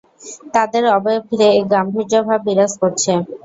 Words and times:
তাদের 0.53 0.83
অবয়ব 0.95 1.23
ঘিরে 1.29 1.47
এক 1.53 1.65
গাম্ভীর্যভাব 1.73 2.39
বিরাজ 2.47 2.71
করছে। 2.81 3.11